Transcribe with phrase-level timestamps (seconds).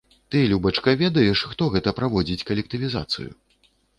[0.33, 3.29] Ты, любачка, ведаеш, хто гэта праводзіць калектывізацыю?